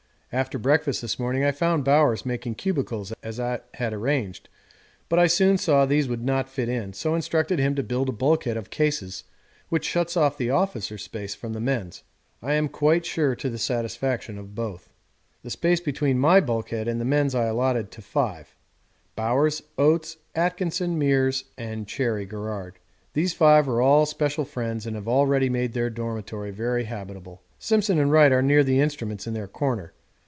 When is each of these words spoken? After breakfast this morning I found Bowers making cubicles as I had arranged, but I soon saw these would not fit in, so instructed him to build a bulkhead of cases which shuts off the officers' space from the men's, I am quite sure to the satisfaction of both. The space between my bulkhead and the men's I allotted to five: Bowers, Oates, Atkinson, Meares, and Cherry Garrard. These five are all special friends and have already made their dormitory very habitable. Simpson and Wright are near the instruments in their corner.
After 0.33 0.57
breakfast 0.57 1.01
this 1.01 1.19
morning 1.19 1.43
I 1.43 1.51
found 1.51 1.83
Bowers 1.83 2.25
making 2.25 2.55
cubicles 2.55 3.11
as 3.21 3.37
I 3.37 3.59
had 3.73 3.91
arranged, 3.91 4.47
but 5.09 5.19
I 5.19 5.27
soon 5.27 5.57
saw 5.57 5.85
these 5.85 6.07
would 6.07 6.23
not 6.23 6.47
fit 6.47 6.69
in, 6.69 6.93
so 6.93 7.15
instructed 7.15 7.59
him 7.59 7.75
to 7.75 7.83
build 7.83 8.07
a 8.07 8.13
bulkhead 8.13 8.55
of 8.55 8.69
cases 8.69 9.25
which 9.67 9.83
shuts 9.83 10.15
off 10.15 10.37
the 10.37 10.49
officers' 10.49 11.03
space 11.03 11.35
from 11.35 11.51
the 11.51 11.59
men's, 11.59 12.03
I 12.41 12.53
am 12.53 12.69
quite 12.69 13.05
sure 13.05 13.35
to 13.35 13.49
the 13.49 13.57
satisfaction 13.57 14.37
of 14.37 14.55
both. 14.55 14.89
The 15.43 15.49
space 15.49 15.81
between 15.81 16.17
my 16.17 16.39
bulkhead 16.39 16.87
and 16.87 17.01
the 17.01 17.03
men's 17.03 17.35
I 17.35 17.47
allotted 17.47 17.91
to 17.91 18.01
five: 18.01 18.55
Bowers, 19.17 19.61
Oates, 19.77 20.15
Atkinson, 20.33 20.97
Meares, 20.97 21.43
and 21.57 21.85
Cherry 21.89 22.25
Garrard. 22.25 22.79
These 23.11 23.33
five 23.33 23.67
are 23.67 23.81
all 23.81 24.05
special 24.05 24.45
friends 24.45 24.85
and 24.85 24.95
have 24.95 25.09
already 25.09 25.49
made 25.49 25.73
their 25.73 25.89
dormitory 25.89 26.51
very 26.51 26.85
habitable. 26.85 27.41
Simpson 27.59 27.99
and 27.99 28.13
Wright 28.13 28.31
are 28.31 28.41
near 28.41 28.63
the 28.63 28.79
instruments 28.79 29.27
in 29.27 29.33
their 29.33 29.49
corner. 29.49 29.91